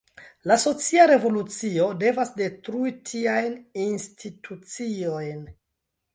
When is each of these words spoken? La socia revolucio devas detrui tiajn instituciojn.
La 0.51 0.55
socia 0.61 1.03
revolucio 1.11 1.85
devas 2.05 2.31
detrui 2.41 2.95
tiajn 3.11 3.55
instituciojn. 3.85 5.47